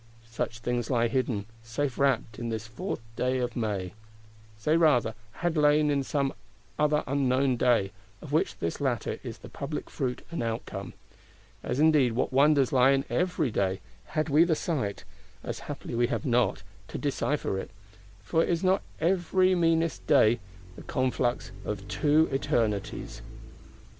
[0.31, 5.91] Such things lie hidden, safe wrapt in this Fourth day of May;—say rather, had lain
[5.91, 6.33] in some
[6.79, 10.93] other unknown day, of which this latter is the public fruit and outcome.
[11.61, 15.03] As indeed what wonders lie in every Day,—had we the sight,
[15.43, 17.69] as happily we have not, to decipher it:
[18.23, 20.39] for is not every meanest Day
[20.75, 23.21] "the conflux of two Eternities!"